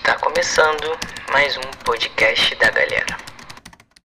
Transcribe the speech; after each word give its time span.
Está 0.00 0.18
começando 0.18 0.98
mais 1.30 1.58
um 1.58 1.84
podcast 1.84 2.54
da 2.56 2.70
galera. 2.70 3.18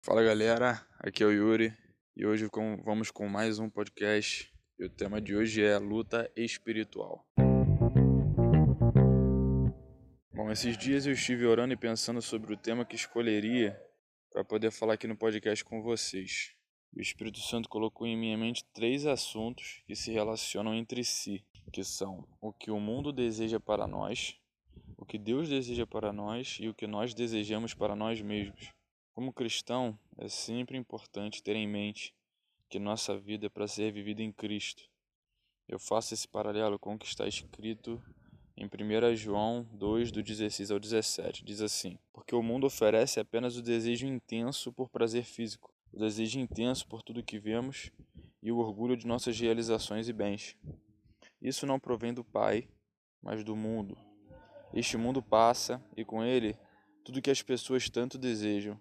Fala 0.05 0.23
galera, 0.23 0.87
aqui 0.99 1.23
é 1.23 1.27
o 1.27 1.33
Yuri 1.33 1.75
e 2.15 2.27
hoje 2.27 2.47
vamos 2.85 3.11
com 3.11 3.27
mais 3.27 3.59
um 3.59 3.71
podcast 3.71 4.53
e 4.79 4.85
o 4.85 4.91
tema 4.91 5.19
de 5.19 5.35
hoje 5.35 5.65
é 5.65 5.79
luta 5.79 6.31
espiritual. 6.37 7.27
Bom, 10.31 10.51
esses 10.51 10.77
dias 10.77 11.07
eu 11.07 11.15
estive 11.15 11.47
orando 11.47 11.73
e 11.73 11.77
pensando 11.77 12.21
sobre 12.21 12.53
o 12.53 12.57
tema 12.57 12.85
que 12.85 12.95
escolheria 12.95 13.81
para 14.31 14.45
poder 14.45 14.71
falar 14.71 14.93
aqui 14.93 15.07
no 15.07 15.17
podcast 15.17 15.65
com 15.65 15.81
vocês. 15.83 16.53
O 16.95 17.01
Espírito 17.01 17.41
Santo 17.41 17.67
colocou 17.67 18.07
em 18.07 18.17
minha 18.17 18.37
mente 18.37 18.63
três 18.75 19.07
assuntos 19.07 19.83
que 19.87 19.97
se 19.97 20.13
relacionam 20.13 20.75
entre 20.75 21.03
si, 21.03 21.43
que 21.73 21.83
são 21.83 22.29
o 22.43 22.53
que 22.53 22.71
o 22.71 22.79
mundo 22.79 23.11
deseja 23.11 23.59
para 23.59 23.87
nós, 23.87 24.39
que 25.09 25.19
Deus 25.19 25.49
deseja 25.49 25.87
para 25.87 26.13
nós 26.13 26.59
e 26.61 26.69
o 26.69 26.75
que 26.75 26.87
nós 26.87 27.15
desejamos 27.15 27.73
para 27.73 27.97
nós 27.97 28.21
mesmos. 28.21 28.71
Como 29.15 29.33
cristão, 29.33 29.99
é 30.19 30.29
sempre 30.29 30.77
importante 30.77 31.43
ter 31.43 31.57
em 31.57 31.67
mente 31.67 32.15
que 32.69 32.79
nossa 32.79 33.19
vida 33.19 33.47
é 33.47 33.49
para 33.49 33.67
ser 33.67 33.91
vivida 33.91 34.23
em 34.23 34.31
Cristo. 34.31 34.83
Eu 35.67 35.79
faço 35.79 36.13
esse 36.13 36.29
paralelo 36.29 36.79
com 36.79 36.95
o 36.95 36.99
que 36.99 37.07
está 37.07 37.27
escrito 37.27 38.01
em 38.55 38.67
1 38.67 39.17
João 39.17 39.67
2, 39.73 40.13
do 40.13 40.23
16 40.23 40.71
ao 40.71 40.79
17. 40.79 41.43
Diz 41.43 41.63
assim: 41.63 41.99
Porque 42.13 42.35
o 42.35 42.43
mundo 42.43 42.67
oferece 42.67 43.19
apenas 43.19 43.57
o 43.57 43.63
desejo 43.63 44.07
intenso 44.07 44.71
por 44.73 44.91
prazer 44.91 45.25
físico, 45.25 45.73
o 45.91 45.99
desejo 45.99 46.39
intenso 46.39 46.87
por 46.87 47.03
tudo 47.03 47.23
que 47.23 47.39
vemos 47.39 47.91
e 48.43 48.53
o 48.53 48.59
orgulho 48.59 48.97
de 48.97 49.07
nossas 49.07 49.41
realizações 49.41 50.07
e 50.07 50.13
bens. 50.13 50.55
Isso 51.41 51.67
não 51.67 51.81
provém 51.81 52.13
do 52.13 52.23
Pai, 52.23 52.69
mas 53.23 53.43
do 53.43 53.57
mundo. 53.57 54.08
Este 54.73 54.97
mundo 54.97 55.23
passa 55.23 55.83
e 55.97 56.05
com 56.05 56.23
ele 56.23 56.57
tudo 57.05 57.23
que 57.23 57.31
as 57.31 57.43
pessoas 57.43 57.89
tanto 57.89 58.19
desejam, 58.19 58.79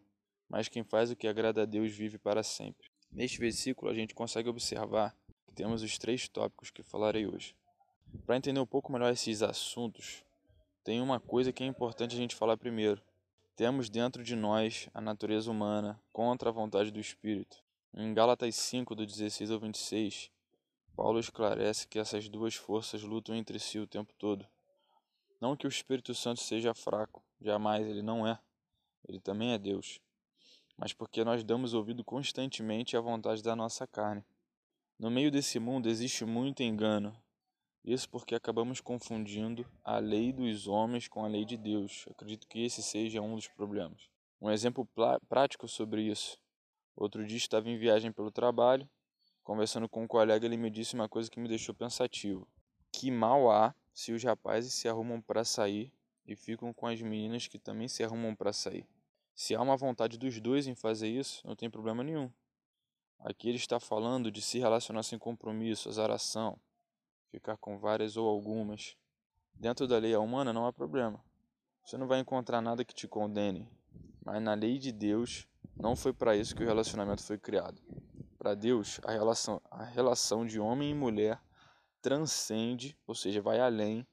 mas 0.50 0.68
quem 0.68 0.84
faz 0.84 1.10
o 1.10 1.16
que 1.16 1.28
agrada 1.28 1.62
a 1.62 1.66
Deus 1.66 1.92
vive 1.92 2.18
para 2.18 2.44
sempre. 2.44 2.90
Neste 3.12 3.40
versículo 3.40 3.90
a 3.90 3.94
gente 3.94 4.14
consegue 4.14 4.50
observar 4.50 5.16
que 5.48 5.54
temos 5.54 5.82
os 5.82 5.98
três 5.98 6.28
tópicos 6.28 6.70
que 6.70 6.84
falarei 6.84 7.26
hoje. 7.26 7.56
Para 8.26 8.36
entender 8.36 8.60
um 8.60 8.66
pouco 8.66 8.92
melhor 8.92 9.12
esses 9.12 9.42
assuntos, 9.42 10.24
tem 10.84 11.02
uma 11.02 11.20
coisa 11.20 11.54
que 11.54 11.64
é 11.64 11.68
importante 11.68 12.16
a 12.16 12.18
gente 12.18 12.36
falar 12.36 12.58
primeiro. 12.58 13.02
Temos 13.56 13.90
dentro 13.90 14.24
de 14.24 14.36
nós 14.36 14.90
a 14.94 15.02
natureza 15.02 15.50
humana 15.50 16.00
contra 16.12 16.50
a 16.50 16.54
vontade 16.54 16.92
do 16.92 17.00
Espírito. 17.00 17.64
Em 17.94 18.14
Gálatas 18.14 18.56
5, 18.56 18.94
do 18.94 19.06
16 19.06 19.52
ao 19.52 19.60
26, 19.60 20.30
Paulo 20.96 21.20
esclarece 21.20 21.88
que 21.88 21.98
essas 21.98 22.28
duas 22.28 22.56
forças 22.56 23.02
lutam 23.04 23.36
entre 23.36 23.58
si 23.58 23.80
o 23.80 23.88
tempo 23.88 24.14
todo. 24.18 24.46
Não 25.40 25.56
que 25.56 25.68
o 25.68 25.70
Espírito 25.70 26.16
Santo 26.16 26.42
seja 26.42 26.74
fraco, 26.74 27.24
jamais 27.40 27.86
ele 27.88 28.02
não 28.02 28.28
é. 28.28 28.40
Ele 29.08 29.20
também 29.20 29.54
é 29.54 29.58
Deus. 29.58 30.00
Mas 30.76 30.94
porque 30.94 31.24
nós 31.24 31.44
damos 31.44 31.74
ouvido 31.74 32.04
constantemente 32.04 32.98
à 32.98 33.02
vontade 33.02 33.42
da 33.44 33.56
nossa 33.56 33.86
carne. 33.88 34.24
No 35.00 35.12
meio 35.12 35.32
desse 35.32 35.60
mundo 35.60 35.88
existe 35.88 36.26
muito 36.26 36.64
engano, 36.64 37.16
isso 37.88 38.10
porque 38.10 38.36
acabamos 38.36 38.82
confundindo 38.82 39.66
a 39.82 39.98
lei 39.98 40.34
dos 40.34 40.68
homens 40.68 41.08
com 41.08 41.24
a 41.24 41.28
lei 41.30 41.46
de 41.46 41.56
Deus. 41.56 42.06
Acredito 42.10 42.46
que 42.46 42.66
esse 42.66 42.84
seja 42.84 43.22
um 43.22 43.36
dos 43.36 43.48
problemas. 43.48 44.10
Um 44.42 44.52
exemplo 44.52 44.86
prático 45.30 45.68
sobre 45.70 46.02
isso. 46.02 46.38
Outro 46.98 47.26
dia 47.26 47.38
estava 47.38 47.70
em 47.70 47.78
viagem 47.78 48.12
pelo 48.12 48.30
trabalho, 48.30 48.90
conversando 49.42 49.88
com 49.88 50.04
um 50.04 50.08
colega, 50.08 50.46
ele 50.46 50.58
me 50.58 50.70
disse 50.70 50.96
uma 50.96 51.08
coisa 51.08 51.32
que 51.32 51.40
me 51.40 51.48
deixou 51.48 51.74
pensativo. 51.74 52.46
Que 52.92 53.10
mal 53.10 53.50
há 53.50 53.74
se 53.98 54.14
os 54.14 54.24
rapazes 54.24 54.76
se 54.76 54.88
arrumam 54.88 55.20
para 55.20 55.44
sair 55.44 55.92
e 56.24 56.36
ficam 56.36 56.72
com 56.72 56.86
as 56.86 57.02
meninas 57.02 57.48
que 57.48 57.58
também 57.58 57.88
se 57.88 58.04
arrumam 58.04 58.36
para 58.36 58.54
sair. 58.54 58.88
Se 59.34 59.56
há 59.56 59.62
uma 59.62 59.76
vontade 59.76 60.20
dos 60.20 60.40
dois 60.40 60.68
em 60.68 60.76
fazer 60.76 61.08
isso, 61.08 61.42
não 61.48 61.56
tem 61.56 61.68
problema 61.68 62.04
nenhum. 62.04 62.32
Aqui 63.18 63.50
ele 63.50 63.58
está 63.58 63.80
falando 63.80 64.30
de 64.30 64.40
se 64.40 64.60
relacionar 64.60 65.02
sem 65.02 65.18
compromisso, 65.18 65.90
azaração, 65.90 66.60
ficar 67.32 67.58
com 67.58 67.80
várias 67.80 68.18
ou 68.18 68.30
algumas. 68.30 68.96
Dentro 69.56 69.88
da 69.88 69.98
lei 69.98 70.16
humana 70.16 70.54
não 70.54 70.68
há 70.68 70.72
problema. 70.72 71.20
Você 71.84 71.98
não 71.98 72.06
vai 72.06 72.20
encontrar 72.20 72.62
nada 72.62 72.86
que 72.86 72.94
te 72.94 73.08
condene. 73.08 73.68
Mas 74.24 74.40
na 74.44 74.54
lei 74.54 74.78
de 74.78 74.92
Deus, 74.92 75.48
não 75.76 75.96
foi 75.96 76.14
para 76.14 76.38
isso 76.38 76.56
que 76.56 76.62
o 76.62 76.68
relacionamento 76.68 77.24
foi 77.24 77.40
criado. 77.40 77.82
Para 78.38 78.54
Deus, 78.54 79.02
a 79.04 79.12
relação, 79.12 79.60
a 79.72 79.84
relação 79.84 80.46
de 80.46 80.60
homem 80.60 80.92
e 80.92 80.94
mulher 80.94 81.42
transcende, 82.08 82.98
ou 83.06 83.14
seja, 83.14 83.42
vai 83.42 83.60
além 83.60 84.08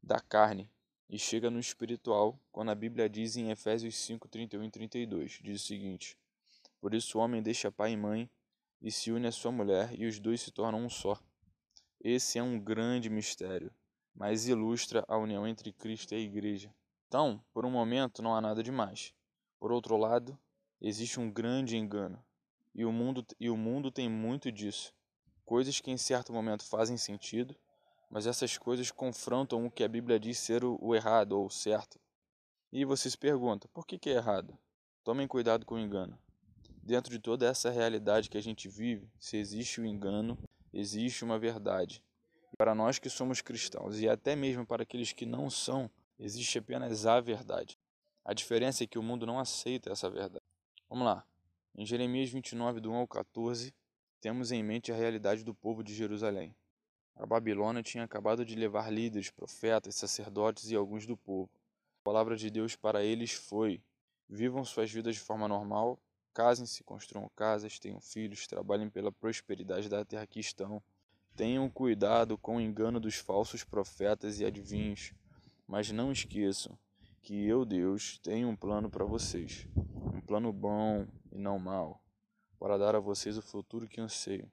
da 0.00 0.20
carne 0.20 0.70
e 1.10 1.18
chega 1.18 1.50
no 1.50 1.58
espiritual, 1.58 2.38
quando 2.52 2.70
a 2.70 2.74
Bíblia 2.74 3.10
diz 3.10 3.36
em 3.36 3.50
Efésios 3.50 3.96
5, 3.96 4.28
31 4.28 4.62
e 4.62 4.70
32, 4.70 5.40
diz 5.42 5.60
o 5.60 5.66
seguinte: 5.66 6.16
Por 6.80 6.94
isso 6.94 7.18
o 7.18 7.20
homem 7.20 7.42
deixa 7.42 7.72
pai 7.72 7.94
e 7.94 7.96
mãe 7.96 8.30
e 8.80 8.92
se 8.92 9.10
une 9.10 9.26
à 9.26 9.32
sua 9.32 9.50
mulher, 9.50 9.92
e 9.98 10.06
os 10.06 10.20
dois 10.20 10.40
se 10.40 10.52
tornam 10.52 10.84
um 10.84 10.88
só. 10.88 11.20
Esse 12.00 12.38
é 12.38 12.42
um 12.44 12.60
grande 12.60 13.10
mistério, 13.10 13.74
mas 14.14 14.46
ilustra 14.46 15.04
a 15.08 15.18
união 15.18 15.44
entre 15.44 15.72
Cristo 15.72 16.12
e 16.12 16.18
a 16.18 16.20
Igreja. 16.20 16.72
Então, 17.08 17.44
por 17.52 17.66
um 17.66 17.72
momento, 17.72 18.22
não 18.22 18.36
há 18.36 18.40
nada 18.40 18.62
demais. 18.62 19.12
Por 19.58 19.72
outro 19.72 19.96
lado, 19.96 20.38
existe 20.80 21.18
um 21.18 21.28
grande 21.28 21.76
engano, 21.76 22.24
e 22.72 22.84
o 22.84 22.92
mundo, 22.92 23.26
e 23.40 23.50
o 23.50 23.56
mundo 23.56 23.90
tem 23.90 24.08
muito 24.08 24.52
disso. 24.52 24.94
Coisas 25.52 25.80
que 25.80 25.90
em 25.90 25.98
certo 25.98 26.32
momento 26.32 26.64
fazem 26.64 26.96
sentido, 26.96 27.54
mas 28.10 28.26
essas 28.26 28.56
coisas 28.56 28.90
confrontam 28.90 29.66
o 29.66 29.70
que 29.70 29.84
a 29.84 29.88
Bíblia 29.88 30.18
diz 30.18 30.38
ser 30.38 30.64
o, 30.64 30.94
errado 30.94 31.32
ou 31.32 31.44
o 31.44 31.50
certo. 31.50 32.00
E 32.72 32.86
você 32.86 33.10
se 33.10 33.18
pergunta, 33.18 33.68
por 33.68 33.86
que, 33.86 33.98
que 33.98 34.08
é 34.08 34.14
errado? 34.14 34.56
Tomem 35.04 35.28
cuidado 35.28 35.66
com 35.66 35.74
o 35.74 35.78
engano. 35.78 36.18
Dentro 36.82 37.12
de 37.12 37.18
toda 37.18 37.46
essa 37.46 37.68
realidade 37.68 38.30
que 38.30 38.38
a 38.38 38.40
gente 38.40 38.66
vive, 38.66 39.10
se 39.20 39.36
existe 39.36 39.78
o 39.78 39.84
engano, 39.84 40.38
existe 40.72 41.22
uma 41.22 41.38
verdade. 41.38 42.02
Para 42.56 42.74
nós 42.74 42.98
que 42.98 43.10
somos 43.10 43.42
cristãos 43.42 44.00
e 44.00 44.08
até 44.08 44.34
mesmo 44.34 44.64
para 44.64 44.84
aqueles 44.84 45.12
que 45.12 45.26
não 45.26 45.50
são, 45.50 45.90
existe 46.18 46.56
apenas 46.56 47.04
a 47.04 47.20
verdade. 47.20 47.78
A 48.24 48.32
diferença 48.32 48.84
é 48.84 48.86
que 48.86 48.98
o 48.98 49.02
mundo 49.02 49.26
não 49.26 49.38
aceita 49.38 49.92
essa 49.92 50.08
verdade. 50.08 50.46
Vamos 50.88 51.04
lá. 51.04 51.26
Em 51.76 51.84
Jeremias 51.84 52.30
29, 52.30 52.80
do 52.80 52.90
1 52.90 52.94
ao 52.94 53.06
14, 53.06 53.74
temos 54.22 54.50
em 54.50 54.62
mente 54.62 54.90
a 54.90 54.96
realidade 54.96 55.44
do 55.44 55.54
povo 55.54 55.84
de 55.84 55.92
Jerusalém. 55.92 56.56
A 57.14 57.26
Babilônia 57.26 57.82
tinha 57.82 58.04
acabado 58.04 58.42
de 58.42 58.54
levar 58.54 58.90
líderes, 58.90 59.30
profetas, 59.30 59.96
sacerdotes 59.96 60.70
e 60.70 60.74
alguns 60.74 61.04
do 61.04 61.18
povo. 61.18 61.50
A 62.00 62.04
palavra 62.04 62.36
de 62.36 62.48
Deus 62.48 62.74
para 62.74 63.04
eles 63.04 63.32
foi: 63.32 63.82
vivam 64.26 64.64
suas 64.64 64.90
vidas 64.90 65.16
de 65.16 65.20
forma 65.20 65.46
normal, 65.46 66.00
Casem-se, 66.34 66.82
construam 66.82 67.30
casas, 67.36 67.78
tenham 67.78 68.00
filhos, 68.00 68.46
trabalhem 68.46 68.88
pela 68.88 69.12
prosperidade 69.12 69.86
da 69.86 70.02
terra 70.02 70.26
que 70.26 70.40
estão. 70.40 70.82
Tenham 71.36 71.68
cuidado 71.68 72.38
com 72.38 72.56
o 72.56 72.60
engano 72.60 72.98
dos 72.98 73.16
falsos 73.16 73.62
profetas 73.64 74.40
e 74.40 74.44
adivinhos, 74.44 75.12
mas 75.66 75.90
não 75.90 76.10
esqueçam 76.10 76.78
que 77.20 77.46
eu, 77.46 77.64
Deus, 77.64 78.18
tenho 78.18 78.48
um 78.48 78.56
plano 78.56 78.90
para 78.90 79.04
vocês, 79.04 79.66
um 80.14 80.20
plano 80.20 80.52
bom 80.52 81.06
e 81.30 81.38
não 81.38 81.58
mau, 81.58 82.01
para 82.62 82.78
dar 82.78 82.94
a 82.94 83.00
vocês 83.00 83.36
o 83.36 83.42
futuro 83.42 83.88
que 83.88 84.00
anseiam. 84.00 84.48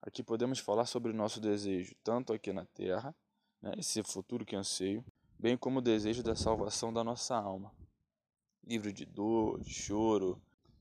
Aqui 0.00 0.22
podemos 0.22 0.58
falar 0.58 0.86
sobre 0.86 1.12
o 1.12 1.14
nosso 1.14 1.38
desejo, 1.38 1.94
tanto 2.02 2.32
aqui 2.32 2.50
na 2.50 2.64
terra, 2.64 3.14
né, 3.60 3.74
esse 3.76 4.02
futuro 4.02 4.42
que 4.42 4.56
anseio, 4.56 5.04
bem 5.38 5.54
como 5.54 5.80
o 5.80 5.82
desejo 5.82 6.22
da 6.22 6.34
salvação 6.34 6.90
da 6.90 7.04
nossa 7.04 7.36
alma. 7.36 7.70
Livre 8.66 8.90
de 8.90 9.04
dor, 9.04 9.60
de 9.60 9.70
choro, 9.70 10.40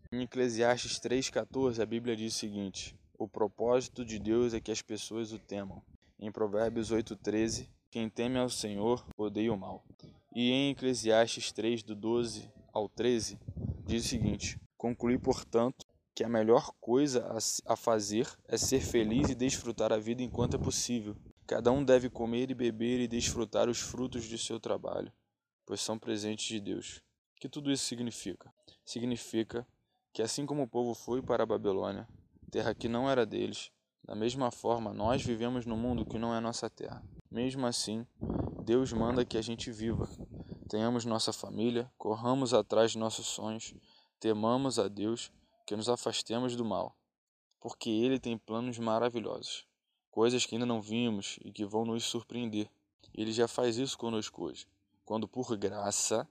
em 0.09 0.21
Eclesiastes 0.21 0.97
3,14, 0.97 1.81
a 1.81 1.85
Bíblia 1.85 2.15
diz 2.15 2.33
o 2.33 2.39
seguinte: 2.39 2.97
O 3.19 3.27
propósito 3.27 4.05
de 4.05 4.17
Deus 4.17 4.53
é 4.53 4.61
que 4.61 4.71
as 4.71 4.81
pessoas 4.81 5.33
o 5.33 5.39
temam. 5.39 5.83
Em 6.17 6.31
Provérbios 6.31 6.89
8,13, 6.89 7.67
quem 7.91 8.09
teme 8.09 8.39
ao 8.39 8.49
Senhor 8.49 9.05
odeia 9.17 9.51
o 9.51 9.57
mal. 9.57 9.83
E 10.33 10.51
em 10.51 10.71
Eclesiastes 10.71 11.51
3, 11.51 11.83
do 11.83 11.93
12 11.93 12.49
ao 12.71 12.87
13, 12.87 13.37
diz 13.85 14.05
o 14.05 14.07
seguinte: 14.07 14.57
Conclui, 14.77 15.17
portanto, 15.17 15.85
que 16.15 16.23
a 16.23 16.29
melhor 16.29 16.71
coisa 16.79 17.37
a 17.65 17.75
fazer 17.75 18.25
é 18.47 18.57
ser 18.57 18.79
feliz 18.79 19.29
e 19.29 19.35
desfrutar 19.35 19.91
a 19.91 19.97
vida 19.97 20.23
enquanto 20.23 20.55
é 20.55 20.57
possível. 20.57 21.13
Cada 21.45 21.73
um 21.73 21.83
deve 21.83 22.09
comer 22.09 22.49
e 22.49 22.55
beber 22.55 23.01
e 23.01 23.07
desfrutar 23.07 23.67
os 23.67 23.81
frutos 23.81 24.23
de 24.23 24.37
seu 24.37 24.57
trabalho, 24.57 25.11
pois 25.65 25.81
são 25.81 25.99
presentes 25.99 26.45
de 26.45 26.61
Deus. 26.61 27.01
O 27.35 27.41
que 27.41 27.49
tudo 27.49 27.69
isso 27.69 27.83
significa? 27.83 28.49
Significa 28.85 29.67
que 30.13 30.21
assim 30.21 30.45
como 30.45 30.63
o 30.63 30.67
povo 30.67 30.93
foi 30.93 31.21
para 31.21 31.43
a 31.43 31.45
Babilônia, 31.45 32.07
terra 32.49 32.73
que 32.73 32.87
não 32.87 33.09
era 33.09 33.25
deles, 33.25 33.69
da 34.01 34.15
mesma 34.15 34.49
forma 34.51 34.93
nós 34.93 35.21
vivemos 35.21 35.65
no 35.65 35.75
mundo 35.75 36.05
que 36.05 36.17
não 36.17 36.33
é 36.33 36.39
nossa 36.39 36.69
terra. 36.69 37.03
Mesmo 37.29 37.67
assim, 37.67 38.07
Deus 38.63 38.93
manda 38.93 39.25
que 39.25 39.37
a 39.37 39.41
gente 39.41 39.69
viva, 39.69 40.07
tenhamos 40.69 41.03
nossa 41.03 41.33
família, 41.33 41.91
corramos 41.97 42.53
atrás 42.53 42.91
de 42.91 42.97
nossos 42.97 43.25
sonhos, 43.25 43.73
temamos 44.17 44.79
a 44.79 44.87
Deus, 44.87 45.29
que 45.65 45.75
nos 45.75 45.89
afastemos 45.89 46.55
do 46.55 46.63
mal, 46.63 46.95
porque 47.59 47.89
Ele 47.89 48.19
tem 48.19 48.37
planos 48.37 48.77
maravilhosos, 48.77 49.65
coisas 50.11 50.45
que 50.45 50.55
ainda 50.55 50.65
não 50.65 50.81
vimos 50.81 51.39
e 51.43 51.51
que 51.51 51.65
vão 51.65 51.83
nos 51.85 52.03
surpreender. 52.03 52.69
Ele 53.13 53.31
já 53.31 53.47
faz 53.47 53.77
isso 53.77 53.97
conosco 53.97 54.43
hoje. 54.43 54.67
quando 55.03 55.27
por 55.27 55.55
graça 55.55 56.27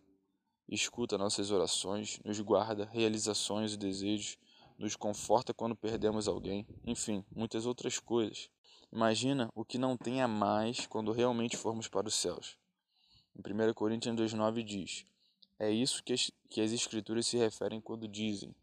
escuta 0.69 1.19
nossas 1.19 1.51
orações, 1.51 2.21
nos 2.25 2.41
guarda 2.41 2.85
realizações 2.87 3.75
e 3.75 3.77
desejos, 3.77 4.39
nos 4.79 4.97
conforta 4.97 5.55
quando 5.55 5.77
perdemos 5.77 6.27
alguém, 6.27 6.67
enfim, 6.85 7.25
muitas 7.31 7.67
outras 7.67 7.99
coisas. 7.99 8.51
Imagina 8.93 9.51
o 9.55 9.65
que 9.65 9.79
não 9.79 9.97
tem 9.97 10.23
a 10.23 10.29
mais 10.29 10.87
quando 10.87 11.13
realmente 11.13 11.57
formos 11.57 11.89
para 11.89 12.09
os 12.09 12.15
céus. 12.15 12.57
Em 13.37 13.41
1 13.41 13.75
Coríntios 13.75 14.15
2,9 14.15 14.63
diz: 14.63 15.05
É 15.59 15.71
isso 15.71 16.03
que 16.03 16.13
as, 16.13 16.31
que 16.49 16.61
as 16.61 16.73
Escrituras 16.73 17.27
se 17.27 17.37
referem 17.37 17.81
quando 17.81 18.07
dizem: 18.07 18.55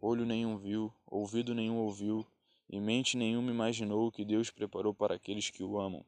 Olho 0.00 0.26
nenhum 0.26 0.58
viu, 0.58 0.92
ouvido 1.06 1.54
nenhum 1.54 1.78
ouviu, 1.78 2.26
e 2.68 2.78
mente 2.78 3.16
nenhuma 3.16 3.50
imaginou 3.50 4.06
o 4.06 4.12
que 4.12 4.24
Deus 4.24 4.50
preparou 4.50 4.92
para 4.92 5.14
aqueles 5.14 5.48
que 5.48 5.62
o 5.62 5.78
amam. 5.80 6.04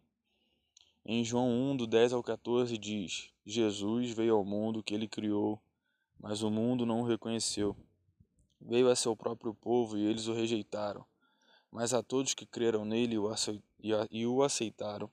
Em 1.04 1.24
João 1.24 1.48
1, 1.72 1.76
do 1.78 1.86
10 1.86 2.12
ao 2.12 2.22
14, 2.22 2.76
diz: 2.76 3.30
Jesus 3.46 4.10
veio 4.10 4.34
ao 4.34 4.44
mundo 4.44 4.82
que 4.82 4.92
ele 4.92 5.08
criou, 5.08 5.58
mas 6.20 6.42
o 6.42 6.50
mundo 6.50 6.84
não 6.84 7.00
o 7.00 7.06
reconheceu. 7.06 7.74
Veio 8.60 8.90
a 8.90 8.96
seu 8.96 9.16
próprio 9.16 9.54
povo 9.54 9.96
e 9.96 10.04
eles 10.04 10.26
o 10.26 10.34
rejeitaram. 10.34 11.06
Mas 11.70 11.94
a 11.94 12.02
todos 12.02 12.34
que 12.34 12.44
creram 12.44 12.84
nele 12.84 13.16
e 14.10 14.26
o 14.26 14.42
aceitaram, 14.42 15.10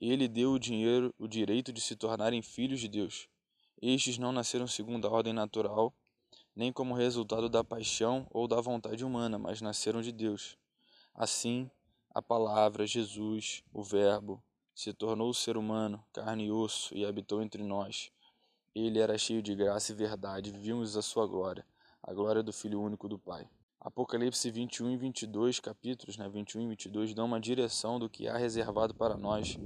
ele 0.00 0.28
deu 0.28 0.52
o 0.52 0.58
dinheiro, 0.58 1.12
o 1.18 1.26
direito 1.26 1.72
de 1.72 1.80
se 1.80 1.96
tornarem 1.96 2.42
filhos 2.42 2.78
de 2.78 2.86
Deus. 2.86 3.28
Estes 3.80 4.18
não 4.18 4.30
nasceram 4.30 4.66
segundo 4.66 5.06
a 5.06 5.10
ordem 5.10 5.32
natural, 5.32 5.94
nem 6.56 6.72
como 6.72 6.94
resultado 6.94 7.50
da 7.50 7.62
paixão 7.62 8.26
ou 8.30 8.48
da 8.48 8.58
vontade 8.62 9.04
humana, 9.04 9.38
mas 9.38 9.60
nasceram 9.60 10.00
de 10.00 10.10
Deus. 10.10 10.56
Assim, 11.14 11.70
a 12.10 12.22
palavra, 12.22 12.86
Jesus, 12.86 13.62
o 13.74 13.82
Verbo, 13.82 14.42
se 14.74 14.94
tornou 14.94 15.34
ser 15.34 15.58
humano, 15.58 16.02
carne 16.14 16.46
e 16.46 16.50
osso, 16.50 16.96
e 16.96 17.04
habitou 17.04 17.42
entre 17.42 17.62
nós. 17.62 18.10
Ele 18.74 18.98
era 18.98 19.18
cheio 19.18 19.42
de 19.42 19.54
graça 19.54 19.92
e 19.92 19.94
verdade, 19.94 20.50
vimos 20.50 20.96
a 20.96 21.02
sua 21.02 21.26
glória, 21.26 21.66
a 22.02 22.14
glória 22.14 22.42
do 22.42 22.54
Filho 22.54 22.80
único 22.80 23.06
do 23.06 23.18
Pai. 23.18 23.46
Apocalipse 23.78 24.50
21 24.50 24.90
e 24.90 24.96
22, 24.96 25.60
capítulos 25.60 26.16
né, 26.16 26.28
21 26.28 26.62
e 26.62 26.66
22, 26.68 27.14
dão 27.14 27.26
uma 27.26 27.38
direção 27.38 27.98
do 27.98 28.08
que 28.08 28.26
há 28.26 28.36
reservado 28.36 28.94
para 28.94 29.16
nós 29.16 29.58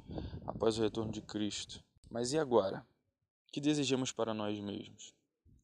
após 0.45 0.77
o 0.77 0.83
retorno 0.83 1.11
de 1.11 1.23
Cristo. 1.23 1.83
Mas 2.11 2.33
e 2.33 2.39
agora? 2.39 2.85
O 3.49 3.53
que 3.53 3.61
desejamos 3.61 4.13
para 4.13 4.35
nós 4.35 4.59
mesmos? 4.61 5.20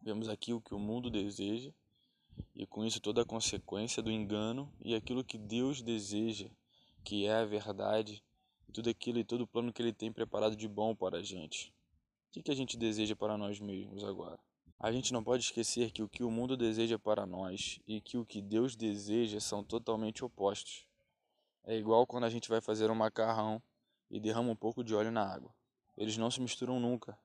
Vemos 0.07 0.29
aqui 0.29 0.53
o 0.53 0.61
que 0.61 0.73
o 0.73 0.79
mundo 0.79 1.11
deseja, 1.11 1.73
e 2.55 2.65
com 2.65 2.85
isso 2.85 3.01
toda 3.01 3.23
a 3.23 3.25
consequência 3.25 4.01
do 4.01 4.09
engano 4.09 4.73
e 4.81 4.95
aquilo 4.95 5.25
que 5.25 5.37
Deus 5.37 5.83
deseja, 5.83 6.49
que 7.03 7.27
é 7.27 7.35
a 7.35 7.45
verdade 7.45 8.23
tudo 8.73 8.89
aquilo 8.89 9.19
e 9.19 9.25
todo 9.25 9.41
o 9.41 9.47
plano 9.49 9.73
que 9.73 9.83
Ele 9.83 9.93
tem 9.93 10.13
preparado 10.13 10.55
de 10.55 10.69
bom 10.69 10.95
para 10.95 11.19
a 11.19 11.23
gente. 11.25 11.75
O 12.29 12.35
que, 12.35 12.43
que 12.45 12.53
a 12.53 12.55
gente 12.55 12.77
deseja 12.77 13.17
para 13.17 13.37
nós 13.37 13.59
mesmos 13.59 14.05
agora? 14.05 14.39
A 14.79 14.93
gente 14.93 15.13
não 15.13 15.25
pode 15.25 15.43
esquecer 15.43 15.91
que 15.91 16.05
o 16.05 16.09
que 16.09 16.23
o 16.23 16.31
mundo 16.31 16.57
deseja 16.57 17.01
para 17.01 17.27
nós 17.27 17.81
e 17.85 18.01
que 18.01 18.17
o 18.17 18.25
que 18.25 18.41
Deus 18.41 18.77
deseja 18.77 19.41
são 19.41 19.65
totalmente 19.65 20.25
opostos. 20.25 20.87
É 21.65 21.77
igual 21.77 22.07
quando 22.07 22.27
a 22.27 22.31
gente 22.31 22.49
vai 22.49 22.61
fazer 22.61 22.89
um 22.93 22.95
macarrão 22.95 23.61
e 24.09 24.21
derrama 24.21 24.53
um 24.53 24.57
pouco 24.57 24.85
de 24.85 24.95
óleo 24.95 25.11
na 25.11 25.27
água. 25.27 25.53
Eles 25.99 26.17
não 26.17 26.31
se 26.31 26.41
misturam 26.41 26.79
nunca. 26.79 27.19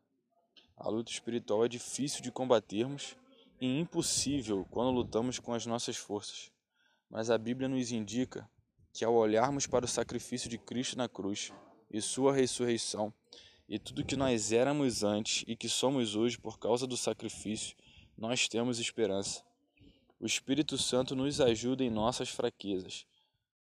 A 0.84 0.90
luta 0.90 1.12
espiritual 1.12 1.64
é 1.64 1.68
difícil 1.68 2.24
de 2.24 2.32
combatermos 2.32 3.16
e 3.60 3.80
impossível 3.80 4.66
quando 4.72 4.90
lutamos 4.90 5.38
com 5.38 5.54
as 5.54 5.64
nossas 5.64 5.96
forças. 5.96 6.50
Mas 7.08 7.30
a 7.30 7.38
Bíblia 7.38 7.70
nos 7.70 7.92
indica 7.92 8.50
que 8.92 9.06
ao 9.06 9.14
olharmos 9.14 9.68
para 9.68 9.86
o 9.86 9.88
sacrifício 9.88 10.50
de 10.50 10.58
Cristo 10.58 10.98
na 10.98 11.08
cruz 11.08 11.54
e 11.92 12.02
sua 12.02 12.34
ressurreição, 12.34 13.14
e 13.70 13.78
tudo 13.78 14.04
que 14.04 14.16
nós 14.16 14.52
éramos 14.52 15.04
antes 15.04 15.44
e 15.48 15.56
que 15.56 15.70
somos 15.70 16.16
hoje 16.16 16.40
por 16.40 16.58
causa 16.58 16.88
do 16.88 16.98
sacrifício, 16.98 17.78
nós 18.18 18.48
temos 18.48 18.80
esperança. 18.80 19.44
O 20.20 20.26
Espírito 20.26 20.80
Santo 20.80 21.16
nos 21.16 21.40
ajuda 21.40 21.84
em 21.84 21.92
nossas 21.92 22.30
fraquezas. 22.30 23.06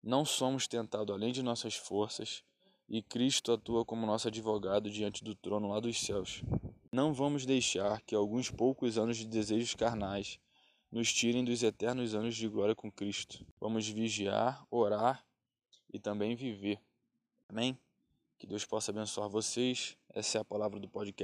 Não 0.01 0.25
somos 0.25 0.67
tentados 0.67 1.13
além 1.13 1.31
de 1.31 1.43
nossas 1.43 1.75
forças, 1.75 2.43
e 2.89 3.03
Cristo 3.03 3.51
atua 3.51 3.85
como 3.85 4.07
nosso 4.07 4.29
advogado 4.29 4.89
diante 4.89 5.23
do 5.23 5.35
trono 5.35 5.67
lá 5.67 5.79
dos 5.79 5.99
céus. 6.03 6.41
Não 6.93 7.11
vamos 7.11 7.43
deixar 7.43 7.99
que 8.01 8.13
alguns 8.13 8.51
poucos 8.51 8.99
anos 8.99 9.17
de 9.17 9.25
desejos 9.25 9.73
carnais 9.73 10.39
nos 10.91 11.11
tirem 11.11 11.43
dos 11.43 11.63
eternos 11.63 12.13
anos 12.13 12.35
de 12.35 12.47
glória 12.47 12.75
com 12.75 12.91
Cristo. 12.91 13.43
Vamos 13.59 13.87
vigiar, 13.87 14.63
orar 14.69 15.25
e 15.91 15.97
também 15.97 16.35
viver. 16.35 16.79
Amém? 17.49 17.75
Que 18.37 18.45
Deus 18.45 18.63
possa 18.63 18.91
abençoar 18.91 19.27
vocês. 19.27 19.97
Essa 20.07 20.37
é 20.37 20.41
a 20.41 20.45
palavra 20.45 20.79
do 20.79 20.87
podcast. 20.87 21.21